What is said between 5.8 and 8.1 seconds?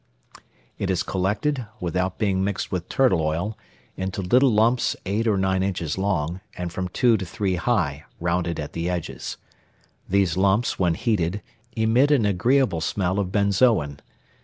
long, and from two to three high,